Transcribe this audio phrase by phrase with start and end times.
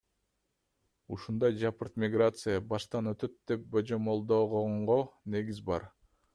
[1.15, 4.99] Ушундай жапырт миграция баштан өтөт деп божомолдогонго
[5.37, 5.91] негиз бар.